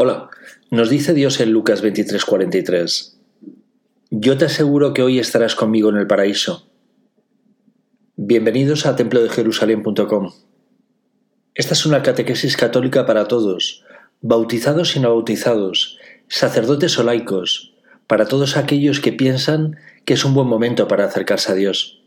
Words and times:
Hola, 0.00 0.30
nos 0.70 0.90
dice 0.90 1.12
Dios 1.12 1.40
en 1.40 1.50
Lucas 1.50 1.82
23:43, 1.82 3.18
Yo 4.10 4.38
te 4.38 4.44
aseguro 4.44 4.94
que 4.94 5.02
hoy 5.02 5.18
estarás 5.18 5.56
conmigo 5.56 5.88
en 5.88 5.96
el 5.96 6.06
paraíso. 6.06 6.70
Bienvenidos 8.14 8.86
a 8.86 8.94
templodejerusalén.com. 8.94 10.30
Esta 11.52 11.74
es 11.74 11.84
una 11.84 12.04
catequesis 12.04 12.56
católica 12.56 13.06
para 13.06 13.26
todos, 13.26 13.84
bautizados 14.20 14.94
y 14.94 15.00
no 15.00 15.08
bautizados, 15.08 15.98
sacerdotes 16.28 16.96
o 17.00 17.02
laicos, 17.02 17.74
para 18.06 18.26
todos 18.26 18.56
aquellos 18.56 19.00
que 19.00 19.12
piensan 19.12 19.78
que 20.04 20.14
es 20.14 20.24
un 20.24 20.32
buen 20.32 20.46
momento 20.46 20.86
para 20.86 21.06
acercarse 21.06 21.50
a 21.50 21.56
Dios. 21.56 22.04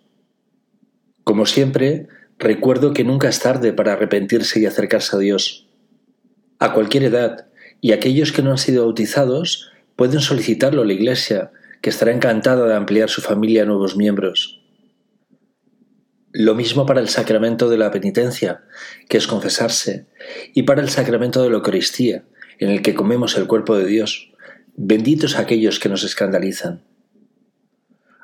Como 1.25 1.45
siempre, 1.45 2.07
recuerdo 2.39 2.93
que 2.93 3.03
nunca 3.03 3.27
es 3.27 3.41
tarde 3.41 3.73
para 3.73 3.91
arrepentirse 3.91 4.61
y 4.61 4.65
acercarse 4.65 5.17
a 5.17 5.19
Dios. 5.19 5.67
A 6.57 6.71
cualquier 6.71 7.03
edad, 7.03 7.50
y 7.81 7.91
aquellos 7.91 8.31
que 8.31 8.43
no 8.43 8.51
han 8.51 8.57
sido 8.59 8.85
bautizados 8.85 9.71
pueden 9.95 10.21
solicitarlo 10.21 10.83
a 10.83 10.85
la 10.85 10.93
Iglesia, 10.93 11.51
que 11.81 11.89
estará 11.89 12.11
encantada 12.11 12.67
de 12.67 12.75
ampliar 12.75 13.09
su 13.09 13.21
familia 13.21 13.63
a 13.63 13.65
nuevos 13.65 13.97
miembros. 13.97 14.61
Lo 16.31 16.55
mismo 16.55 16.85
para 16.85 17.01
el 17.01 17.09
sacramento 17.09 17.69
de 17.69 17.77
la 17.77 17.91
penitencia, 17.91 18.63
que 19.09 19.17
es 19.17 19.27
confesarse, 19.27 20.05
y 20.53 20.63
para 20.63 20.81
el 20.81 20.89
sacramento 20.89 21.43
de 21.43 21.49
la 21.49 21.57
Eucaristía, 21.57 22.23
en 22.59 22.69
el 22.69 22.81
que 22.81 22.93
comemos 22.93 23.35
el 23.35 23.47
cuerpo 23.47 23.75
de 23.75 23.85
Dios. 23.85 24.31
Benditos 24.77 25.35
aquellos 25.35 25.79
que 25.79 25.89
nos 25.89 26.03
escandalizan. 26.03 26.83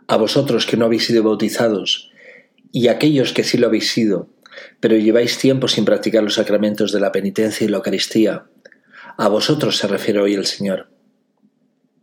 A 0.08 0.16
vosotros 0.16 0.66
que 0.66 0.78
no 0.78 0.86
habéis 0.86 1.06
sido 1.06 1.24
bautizados, 1.24 2.12
y 2.72 2.88
aquellos 2.88 3.34
que 3.34 3.44
sí 3.44 3.58
lo 3.58 3.68
habéis 3.68 3.92
sido, 3.92 4.30
pero 4.80 4.96
lleváis 4.96 5.38
tiempo 5.38 5.68
sin 5.68 5.84
practicar 5.84 6.24
los 6.24 6.36
sacramentos 6.36 6.92
de 6.92 7.00
la 7.00 7.12
penitencia 7.12 7.66
y 7.66 7.70
la 7.70 7.78
Eucaristía, 7.78 8.46
a 9.18 9.28
vosotros 9.30 9.78
se 9.78 9.88
refiere 9.88 10.22
hoy 10.22 10.36
el 10.36 10.46
Señor. 10.46 10.90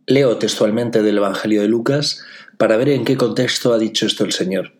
Leo 0.05 0.37
textualmente 0.37 1.01
del 1.01 1.17
Evangelio 1.17 1.61
de 1.61 1.69
Lucas 1.69 2.23
para 2.57 2.75
ver 2.77 2.89
en 2.89 3.05
qué 3.05 3.15
contexto 3.15 3.73
ha 3.73 3.77
dicho 3.77 4.05
esto 4.05 4.25
el 4.25 4.33
Señor. 4.33 4.73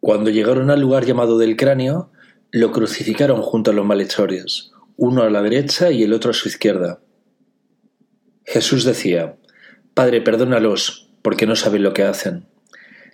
Cuando 0.00 0.30
llegaron 0.30 0.70
al 0.70 0.80
lugar 0.80 1.04
llamado 1.04 1.38
del 1.38 1.56
cráneo, 1.56 2.10
lo 2.50 2.72
crucificaron 2.72 3.42
junto 3.42 3.70
a 3.70 3.74
los 3.74 3.84
malhechores, 3.84 4.72
uno 4.96 5.22
a 5.22 5.30
la 5.30 5.42
derecha 5.42 5.90
y 5.90 6.02
el 6.02 6.12
otro 6.12 6.30
a 6.30 6.34
su 6.34 6.48
izquierda. 6.48 7.00
Jesús 8.44 8.84
decía, 8.84 9.36
Padre, 9.92 10.22
perdónalos, 10.22 11.10
porque 11.22 11.46
no 11.46 11.54
saben 11.54 11.82
lo 11.82 11.94
que 11.94 12.02
hacen. 12.02 12.46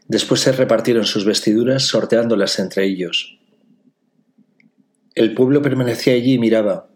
Después 0.07 0.41
se 0.41 0.53
repartieron 0.53 1.05
sus 1.05 1.25
vestiduras, 1.25 1.84
sorteándolas 1.84 2.59
entre 2.59 2.84
ellos. 2.84 3.39
El 5.14 5.34
pueblo 5.34 5.62
permanecía 5.62 6.14
allí 6.14 6.34
y 6.34 6.39
miraba, 6.39 6.89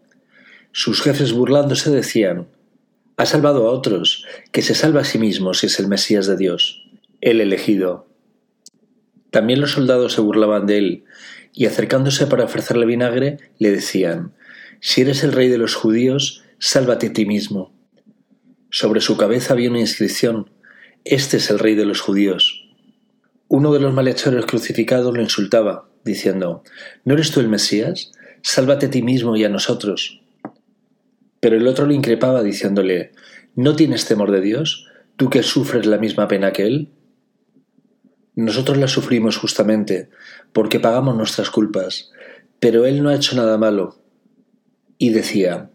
sus 0.77 1.01
jefes 1.01 1.31
burlándose 1.31 1.89
decían, 1.89 2.49
ha 3.15 3.25
salvado 3.25 3.65
a 3.65 3.71
otros, 3.71 4.25
que 4.51 4.61
se 4.61 4.75
salva 4.75 4.99
a 4.99 5.05
sí 5.05 5.17
mismo 5.17 5.53
si 5.53 5.67
es 5.67 5.79
el 5.79 5.87
Mesías 5.87 6.27
de 6.27 6.35
Dios, 6.35 6.85
el 7.21 7.39
elegido. 7.39 8.09
También 9.31 9.61
los 9.61 9.71
soldados 9.71 10.11
se 10.11 10.19
burlaban 10.19 10.65
de 10.65 10.77
él, 10.77 11.03
y 11.53 11.65
acercándose 11.65 12.27
para 12.27 12.43
ofrecerle 12.43 12.85
vinagre, 12.85 13.37
le 13.57 13.71
decían, 13.71 14.33
Si 14.81 14.99
eres 14.99 15.23
el 15.23 15.31
rey 15.31 15.47
de 15.47 15.57
los 15.57 15.75
judíos, 15.75 16.43
sálvate 16.59 17.07
a 17.07 17.13
ti 17.13 17.25
mismo. 17.25 17.73
Sobre 18.69 18.99
su 18.99 19.15
cabeza 19.15 19.53
había 19.53 19.69
una 19.69 19.79
inscripción, 19.79 20.49
Este 21.05 21.37
es 21.37 21.49
el 21.49 21.59
rey 21.59 21.75
de 21.75 21.85
los 21.85 22.01
judíos. 22.01 22.67
Uno 23.47 23.71
de 23.71 23.79
los 23.79 23.93
malhechores 23.93 24.45
crucificados 24.45 25.15
lo 25.15 25.21
insultaba, 25.21 25.87
diciendo, 26.03 26.63
¿No 27.05 27.13
eres 27.13 27.31
tú 27.31 27.39
el 27.39 27.47
Mesías? 27.47 28.11
Sálvate 28.41 28.87
a 28.87 28.91
ti 28.91 29.03
mismo 29.03 29.37
y 29.37 29.45
a 29.45 29.49
nosotros. 29.49 30.19
Pero 31.45 31.57
el 31.57 31.67
otro 31.67 31.85
le 31.85 31.93
increpaba 31.93 32.41
diciéndole, 32.41 33.11
¿No 33.53 33.75
tienes 33.75 34.07
temor 34.07 34.31
de 34.31 34.41
Dios, 34.41 34.87
tú 35.15 35.29
que 35.29 35.43
sufres 35.43 35.85
la 35.85 35.99
misma 35.99 36.27
pena 36.27 36.51
que 36.51 36.63
Él? 36.65 36.89
Nosotros 38.33 38.79
la 38.79 38.87
sufrimos 38.87 39.37
justamente, 39.37 40.09
porque 40.53 40.79
pagamos 40.79 41.15
nuestras 41.15 41.51
culpas, 41.51 42.11
pero 42.59 42.87
Él 42.87 43.03
no 43.03 43.09
ha 43.09 43.15
hecho 43.15 43.35
nada 43.35 43.59
malo. 43.59 43.99
Y 44.97 45.11
decía, 45.11 45.69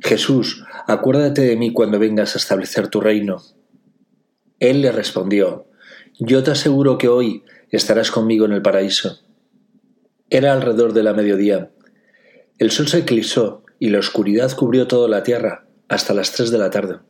Jesús, 0.00 0.64
acuérdate 0.86 1.42
de 1.42 1.56
mí 1.56 1.74
cuando 1.74 1.98
vengas 1.98 2.34
a 2.34 2.38
establecer 2.38 2.88
tu 2.88 3.02
reino. 3.02 3.42
Él 4.60 4.80
le 4.80 4.92
respondió, 4.92 5.66
Yo 6.20 6.42
te 6.42 6.52
aseguro 6.52 6.96
que 6.96 7.08
hoy 7.08 7.44
estarás 7.68 8.10
conmigo 8.10 8.46
en 8.46 8.52
el 8.52 8.62
paraíso. 8.62 9.20
Era 10.30 10.54
alrededor 10.54 10.94
de 10.94 11.02
la 11.02 11.12
mediodía. 11.12 11.70
El 12.56 12.70
sol 12.70 12.88
se 12.88 13.00
eclipsó 13.00 13.61
y 13.82 13.88
la 13.88 13.98
oscuridad 13.98 14.54
cubrió 14.56 14.86
toda 14.86 15.08
la 15.08 15.24
tierra 15.24 15.66
hasta 15.88 16.14
las 16.14 16.30
tres 16.30 16.52
de 16.52 16.58
la 16.58 16.70
tarde. 16.70 17.00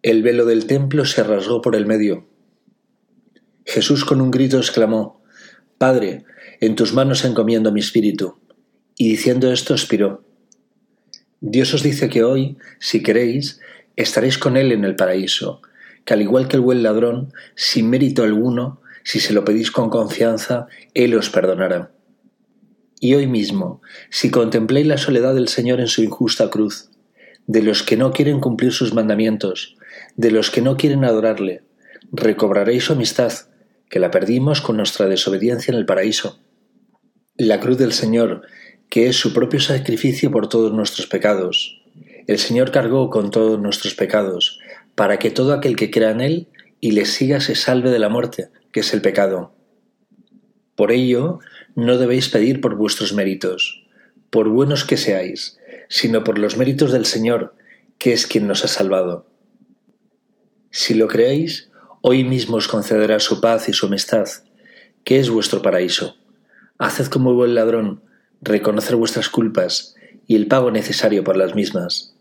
El 0.00 0.22
velo 0.22 0.46
del 0.46 0.66
templo 0.66 1.04
se 1.04 1.22
rasgó 1.22 1.60
por 1.60 1.76
el 1.76 1.84
medio. 1.84 2.26
Jesús 3.66 4.06
con 4.06 4.22
un 4.22 4.30
grito 4.30 4.56
exclamó, 4.56 5.22
Padre, 5.76 6.24
en 6.62 6.74
tus 6.74 6.94
manos 6.94 7.22
encomiendo 7.26 7.70
mi 7.70 7.80
espíritu. 7.80 8.38
Y 8.96 9.10
diciendo 9.10 9.52
esto 9.52 9.74
expiró. 9.74 10.24
Dios 11.42 11.74
os 11.74 11.82
dice 11.82 12.08
que 12.08 12.24
hoy, 12.24 12.56
si 12.78 13.02
queréis, 13.02 13.60
estaréis 13.94 14.38
con 14.38 14.56
Él 14.56 14.72
en 14.72 14.86
el 14.86 14.96
paraíso, 14.96 15.60
que 16.06 16.14
al 16.14 16.22
igual 16.22 16.48
que 16.48 16.56
el 16.56 16.62
buen 16.62 16.82
ladrón, 16.82 17.34
sin 17.56 17.90
mérito 17.90 18.22
alguno, 18.22 18.80
si 19.04 19.20
se 19.20 19.34
lo 19.34 19.44
pedís 19.44 19.70
con 19.70 19.90
confianza, 19.90 20.66
Él 20.94 21.14
os 21.14 21.28
perdonará. 21.28 21.92
Y 23.00 23.14
hoy 23.14 23.26
mismo, 23.26 23.80
si 24.10 24.30
contempléis 24.30 24.86
la 24.86 24.98
soledad 24.98 25.34
del 25.34 25.48
Señor 25.48 25.80
en 25.80 25.86
su 25.86 26.02
injusta 26.02 26.50
cruz, 26.50 26.90
de 27.46 27.62
los 27.62 27.82
que 27.82 27.96
no 27.96 28.12
quieren 28.12 28.40
cumplir 28.40 28.72
sus 28.72 28.92
mandamientos, 28.92 29.76
de 30.16 30.30
los 30.30 30.50
que 30.50 30.62
no 30.62 30.76
quieren 30.76 31.04
adorarle, 31.04 31.62
recobraréis 32.10 32.84
su 32.84 32.94
amistad, 32.94 33.32
que 33.88 34.00
la 34.00 34.10
perdimos 34.10 34.60
con 34.60 34.76
nuestra 34.76 35.06
desobediencia 35.06 35.72
en 35.72 35.78
el 35.78 35.86
paraíso. 35.86 36.40
La 37.36 37.60
cruz 37.60 37.78
del 37.78 37.92
Señor, 37.92 38.42
que 38.90 39.08
es 39.08 39.16
su 39.16 39.32
propio 39.32 39.60
sacrificio 39.60 40.30
por 40.30 40.48
todos 40.48 40.72
nuestros 40.72 41.06
pecados. 41.06 41.82
El 42.26 42.38
Señor 42.38 42.72
cargó 42.72 43.10
con 43.10 43.30
todos 43.30 43.60
nuestros 43.60 43.94
pecados, 43.94 44.58
para 44.94 45.18
que 45.18 45.30
todo 45.30 45.52
aquel 45.52 45.76
que 45.76 45.90
crea 45.90 46.10
en 46.10 46.20
Él 46.20 46.48
y 46.80 46.90
le 46.90 47.04
siga 47.04 47.40
se 47.40 47.54
salve 47.54 47.90
de 47.90 47.98
la 47.98 48.08
muerte, 48.08 48.48
que 48.72 48.80
es 48.80 48.92
el 48.92 49.00
pecado. 49.00 49.54
Por 50.74 50.92
ello, 50.92 51.40
no 51.78 51.96
debéis 51.96 52.28
pedir 52.28 52.60
por 52.60 52.74
vuestros 52.74 53.12
méritos, 53.12 53.86
por 54.30 54.48
buenos 54.48 54.84
que 54.84 54.96
seáis, 54.96 55.60
sino 55.88 56.24
por 56.24 56.36
los 56.36 56.56
méritos 56.56 56.90
del 56.90 57.06
Señor, 57.06 57.54
que 57.98 58.12
es 58.12 58.26
quien 58.26 58.48
nos 58.48 58.64
ha 58.64 58.68
salvado. 58.68 59.28
Si 60.72 60.94
lo 60.94 61.06
creéis, 61.06 61.70
hoy 62.00 62.24
mismo 62.24 62.56
os 62.56 62.66
concederá 62.66 63.20
su 63.20 63.40
paz 63.40 63.68
y 63.68 63.72
su 63.72 63.86
amistad, 63.86 64.26
que 65.04 65.20
es 65.20 65.30
vuestro 65.30 65.62
paraíso. 65.62 66.16
Haced 66.78 67.06
como 67.06 67.34
buen 67.34 67.54
ladrón, 67.54 68.02
reconocer 68.42 68.96
vuestras 68.96 69.28
culpas 69.28 69.94
y 70.26 70.34
el 70.34 70.48
pago 70.48 70.72
necesario 70.72 71.22
por 71.22 71.36
las 71.36 71.54
mismas. 71.54 72.16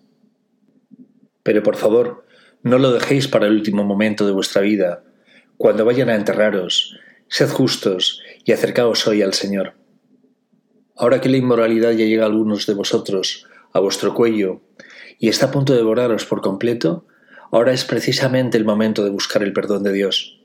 Pero 1.42 1.64
por 1.64 1.78
favor, 1.78 2.28
no 2.62 2.78
lo 2.78 2.92
dejéis 2.92 3.28
para 3.28 3.48
el 3.48 3.54
último 3.54 3.84
momento 3.84 4.28
de 4.28 4.34
vuestra 4.34 4.62
vida, 4.62 5.04
cuando 5.58 5.84
vayan 5.84 6.10
a 6.10 6.16
enterraros, 6.16 6.96
Sed 7.30 7.50
justos 7.50 8.22
y 8.48 8.54
acercaos 8.54 9.06
hoy 9.08 9.22
al 9.22 9.34
Señor. 9.34 9.74
Ahora 10.96 11.20
que 11.20 11.28
la 11.28 11.36
inmoralidad 11.36 11.92
ya 11.92 12.06
llega 12.06 12.24
a 12.24 12.28
algunos 12.28 12.66
de 12.66 12.76
vosotros, 12.76 13.46
a 13.74 13.82
vuestro 13.82 14.14
cuello, 14.14 14.62
y 15.20 15.28
está 15.28 15.48
a 15.48 15.52
punto 15.52 15.74
de 15.74 15.80
devoraros 15.80 16.24
por 16.24 16.40
completo, 16.40 17.06
ahora 17.52 17.74
es 17.74 17.84
precisamente 17.84 18.58
el 18.58 18.64
momento 18.64 19.04
de 19.04 19.10
buscar 19.10 19.44
el 19.44 19.52
perdón 19.52 19.84
de 19.84 19.92
Dios. 19.92 20.40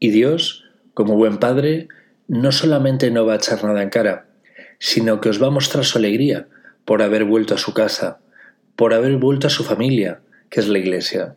Y 0.00 0.10
Dios, 0.10 0.64
como 0.92 1.14
buen 1.14 1.38
Padre, 1.38 1.86
no 2.26 2.50
solamente 2.50 3.12
no 3.12 3.24
va 3.24 3.34
a 3.34 3.36
echar 3.36 3.62
nada 3.62 3.80
en 3.80 3.90
cara, 3.90 4.26
sino 4.80 5.20
que 5.20 5.28
os 5.28 5.40
va 5.40 5.46
a 5.46 5.50
mostrar 5.50 5.84
su 5.84 5.98
alegría 5.98 6.48
por 6.84 7.02
haber 7.02 7.22
vuelto 7.22 7.54
a 7.54 7.58
su 7.58 7.74
casa, 7.74 8.18
por 8.74 8.92
haber 8.92 9.18
vuelto 9.18 9.46
a 9.46 9.50
su 9.50 9.62
familia, 9.62 10.20
que 10.50 10.58
es 10.58 10.66
la 10.66 10.78
Iglesia. 10.78 11.36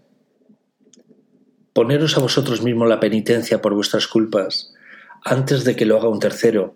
Poneros 1.71 2.17
a 2.17 2.21
vosotros 2.21 2.63
mismos 2.63 2.89
la 2.89 2.99
penitencia 2.99 3.61
por 3.61 3.75
vuestras 3.75 4.07
culpas, 4.07 4.73
antes 5.23 5.63
de 5.63 5.75
que 5.75 5.85
lo 5.85 5.97
haga 5.97 6.09
un 6.09 6.19
tercero, 6.19 6.75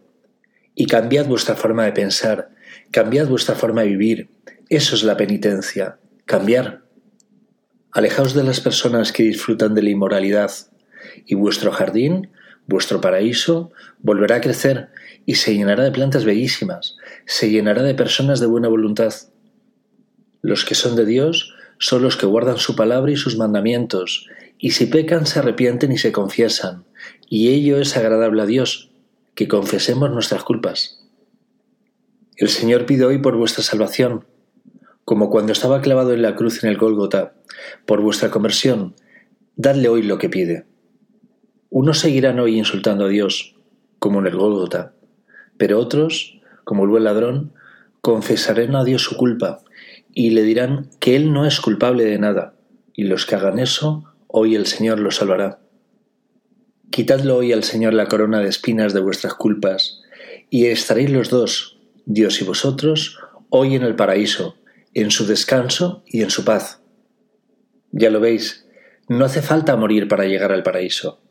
y 0.75 0.85
cambiad 0.87 1.27
vuestra 1.27 1.55
forma 1.55 1.85
de 1.85 1.93
pensar, 1.93 2.49
cambiad 2.91 3.27
vuestra 3.27 3.55
forma 3.55 3.81
de 3.81 3.89
vivir. 3.89 4.29
Eso 4.69 4.95
es 4.95 5.03
la 5.03 5.17
penitencia, 5.17 5.99
cambiar. 6.25 6.83
Alejaos 7.91 8.33
de 8.33 8.43
las 8.43 8.59
personas 8.59 9.11
que 9.11 9.23
disfrutan 9.23 9.73
de 9.73 9.83
la 9.83 9.89
inmoralidad, 9.89 10.51
y 11.25 11.35
vuestro 11.35 11.71
jardín, 11.71 12.29
vuestro 12.67 12.99
paraíso, 12.99 13.71
volverá 13.99 14.37
a 14.37 14.41
crecer 14.41 14.89
y 15.25 15.35
se 15.35 15.55
llenará 15.55 15.83
de 15.83 15.91
plantas 15.91 16.25
bellísimas, 16.25 16.97
se 17.25 17.49
llenará 17.49 17.83
de 17.83 17.95
personas 17.95 18.39
de 18.39 18.47
buena 18.47 18.67
voluntad. 18.67 19.13
Los 20.41 20.65
que 20.65 20.75
son 20.75 20.95
de 20.95 21.05
Dios 21.05 21.55
son 21.79 22.03
los 22.03 22.17
que 22.17 22.25
guardan 22.25 22.57
su 22.57 22.75
palabra 22.75 23.11
y 23.11 23.15
sus 23.15 23.37
mandamientos, 23.37 24.29
y 24.57 24.71
si 24.71 24.85
pecan 24.85 25.25
se 25.25 25.39
arrepienten 25.39 25.91
y 25.91 25.97
se 25.97 26.11
confiesan, 26.11 26.85
y 27.29 27.49
ello 27.49 27.77
es 27.79 27.95
agradable 27.97 28.41
a 28.41 28.45
Dios, 28.45 28.91
que 29.33 29.47
confesemos 29.47 30.09
nuestras 30.11 30.43
culpas. 30.43 31.03
El 32.37 32.49
Señor 32.49 32.85
pide 32.85 33.05
hoy 33.05 33.17
por 33.17 33.35
vuestra 33.35 33.63
salvación, 33.63 34.25
como 35.03 35.29
cuando 35.29 35.51
estaba 35.51 35.81
clavado 35.81 36.13
en 36.13 36.21
la 36.21 36.35
cruz 36.35 36.63
en 36.63 36.69
el 36.69 36.77
Gólgota, 36.77 37.33
por 37.85 38.01
vuestra 38.01 38.31
conversión, 38.31 38.95
dadle 39.55 39.89
hoy 39.89 40.01
lo 40.01 40.17
que 40.17 40.29
pide. 40.29 40.65
Unos 41.69 41.99
seguirán 41.99 42.39
hoy 42.39 42.57
insultando 42.57 43.05
a 43.05 43.09
Dios, 43.09 43.55
como 43.99 44.19
en 44.19 44.27
el 44.27 44.35
Gólgota, 44.35 44.93
pero 45.57 45.79
otros, 45.79 46.39
como 46.63 46.83
el 46.83 46.89
buen 46.89 47.03
ladrón, 47.03 47.53
confesarán 48.01 48.75
a 48.75 48.83
Dios 48.83 49.03
su 49.03 49.17
culpa 49.17 49.61
y 50.13 50.29
le 50.29 50.43
dirán 50.43 50.89
que 50.99 51.15
Él 51.15 51.33
no 51.33 51.45
es 51.45 51.59
culpable 51.59 52.05
de 52.05 52.17
nada, 52.17 52.55
y 52.93 53.03
los 53.03 53.25
que 53.25 53.35
hagan 53.35 53.59
eso, 53.59 54.05
hoy 54.37 54.53
el 54.55 54.65
Señor 54.65 54.99
los 54.99 55.15
salvará. 55.15 55.61
Quitadlo 56.91 57.37
hoy 57.37 57.53
al 57.53 57.63
Señor 57.63 57.93
la 57.93 58.09
corona 58.09 58.41
de 58.41 58.49
espinas 58.49 58.93
de 58.93 58.99
vuestras 58.99 59.33
culpas, 59.33 60.01
y 60.49 60.65
estaréis 60.65 61.09
los 61.09 61.29
dos, 61.29 61.79
Dios 62.05 62.41
y 62.41 62.43
vosotros, 62.43 63.17
hoy 63.47 63.75
en 63.75 63.83
el 63.83 63.95
paraíso, 63.95 64.57
en 64.93 65.09
su 65.09 65.25
descanso 65.25 66.03
y 66.05 66.21
en 66.21 66.31
su 66.31 66.43
paz. 66.43 66.81
Ya 67.93 68.09
lo 68.09 68.19
veis, 68.19 68.67
no 69.07 69.23
hace 69.23 69.41
falta 69.41 69.77
morir 69.77 70.09
para 70.09 70.25
llegar 70.25 70.51
al 70.51 70.63
paraíso, 70.63 71.21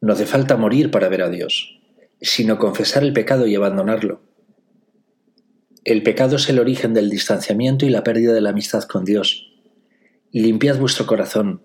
no 0.00 0.14
hace 0.14 0.24
falta 0.24 0.56
morir 0.56 0.90
para 0.90 1.10
ver 1.10 1.20
a 1.20 1.28
Dios, 1.28 1.78
sino 2.22 2.58
confesar 2.58 3.02
el 3.02 3.12
pecado 3.12 3.46
y 3.46 3.54
abandonarlo. 3.54 4.22
El 5.84 6.02
pecado 6.02 6.36
es 6.36 6.48
el 6.48 6.58
origen 6.58 6.94
del 6.94 7.10
distanciamiento 7.10 7.84
y 7.84 7.90
la 7.90 8.04
pérdida 8.04 8.32
de 8.32 8.40
la 8.40 8.50
amistad 8.50 8.84
con 8.84 9.04
Dios. 9.04 9.52
Limpiad 10.32 10.78
vuestro 10.78 11.06
corazón, 11.06 11.60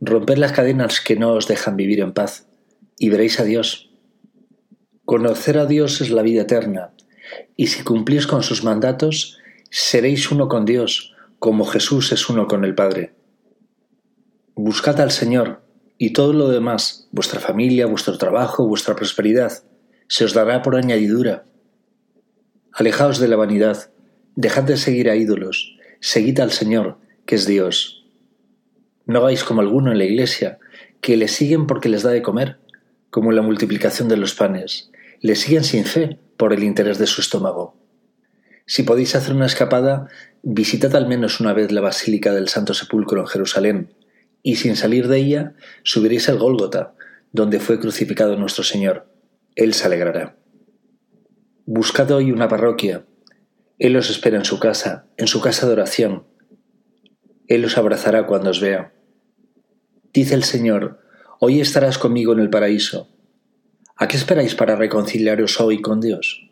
romped 0.00 0.38
las 0.38 0.52
cadenas 0.52 1.00
que 1.00 1.16
no 1.16 1.32
os 1.32 1.46
dejan 1.46 1.76
vivir 1.76 2.00
en 2.00 2.12
paz, 2.12 2.46
y 2.98 3.10
veréis 3.10 3.38
a 3.38 3.44
Dios. 3.44 3.90
Conocer 5.04 5.58
a 5.58 5.66
Dios 5.66 6.00
es 6.00 6.10
la 6.10 6.22
vida 6.22 6.42
eterna, 6.42 6.92
y 7.56 7.68
si 7.68 7.82
cumplís 7.82 8.26
con 8.26 8.42
sus 8.42 8.64
mandatos, 8.64 9.38
seréis 9.70 10.30
uno 10.30 10.48
con 10.48 10.64
Dios, 10.64 11.14
como 11.38 11.64
Jesús 11.64 12.12
es 12.12 12.28
uno 12.28 12.46
con 12.46 12.64
el 12.64 12.74
Padre. 12.74 13.14
Buscad 14.54 15.00
al 15.00 15.10
Señor, 15.10 15.62
y 15.98 16.10
todo 16.10 16.32
lo 16.32 16.48
demás, 16.48 17.08
vuestra 17.12 17.40
familia, 17.40 17.86
vuestro 17.86 18.16
trabajo, 18.16 18.66
vuestra 18.66 18.96
prosperidad, 18.96 19.64
se 20.08 20.24
os 20.24 20.32
dará 20.32 20.62
por 20.62 20.76
añadidura. 20.76 21.44
Alejaos 22.72 23.18
de 23.18 23.28
la 23.28 23.36
vanidad, 23.36 23.90
dejad 24.34 24.64
de 24.64 24.76
seguir 24.76 25.10
a 25.10 25.16
ídolos, 25.16 25.76
seguid 26.00 26.40
al 26.40 26.52
Señor, 26.52 26.98
que 27.26 27.34
es 27.34 27.46
Dios. 27.46 27.99
No 29.10 29.18
hagáis 29.18 29.42
como 29.42 29.60
alguno 29.60 29.90
en 29.90 29.98
la 29.98 30.04
iglesia, 30.04 30.60
que 31.00 31.16
le 31.16 31.26
siguen 31.26 31.66
porque 31.66 31.88
les 31.88 32.04
da 32.04 32.10
de 32.10 32.22
comer, 32.22 32.60
como 33.10 33.30
en 33.30 33.36
la 33.36 33.42
multiplicación 33.42 34.08
de 34.08 34.16
los 34.16 34.36
panes, 34.36 34.92
le 35.20 35.34
siguen 35.34 35.64
sin 35.64 35.84
fe 35.84 36.20
por 36.36 36.52
el 36.52 36.62
interés 36.62 36.96
de 36.98 37.08
su 37.08 37.20
estómago. 37.20 37.74
Si 38.66 38.84
podéis 38.84 39.16
hacer 39.16 39.34
una 39.34 39.46
escapada, 39.46 40.06
visitad 40.44 40.94
al 40.94 41.08
menos 41.08 41.40
una 41.40 41.52
vez 41.52 41.72
la 41.72 41.80
Basílica 41.80 42.32
del 42.32 42.48
Santo 42.48 42.72
Sepulcro 42.72 43.22
en 43.22 43.26
Jerusalén, 43.26 43.94
y 44.44 44.54
sin 44.54 44.76
salir 44.76 45.08
de 45.08 45.18
ella, 45.18 45.54
subiréis 45.82 46.28
al 46.28 46.38
Gólgota, 46.38 46.94
donde 47.32 47.58
fue 47.58 47.80
crucificado 47.80 48.36
nuestro 48.36 48.62
Señor. 48.62 49.08
Él 49.56 49.74
se 49.74 49.86
alegrará. 49.86 50.36
Buscad 51.66 52.12
hoy 52.12 52.30
una 52.30 52.46
parroquia. 52.46 53.06
Él 53.80 53.96
os 53.96 54.08
espera 54.08 54.36
en 54.36 54.44
su 54.44 54.60
casa, 54.60 55.06
en 55.16 55.26
su 55.26 55.40
casa 55.40 55.66
de 55.66 55.72
oración. 55.72 56.26
Él 57.48 57.64
os 57.64 57.76
abrazará 57.76 58.28
cuando 58.28 58.50
os 58.50 58.60
vea. 58.60 58.92
Dice 60.12 60.34
el 60.34 60.42
Señor, 60.42 60.98
hoy 61.38 61.60
estarás 61.60 61.96
conmigo 61.96 62.32
en 62.32 62.40
el 62.40 62.50
paraíso. 62.50 63.08
¿A 63.96 64.08
qué 64.08 64.16
esperáis 64.16 64.56
para 64.56 64.74
reconciliaros 64.74 65.60
hoy 65.60 65.80
con 65.80 66.00
Dios? 66.00 66.49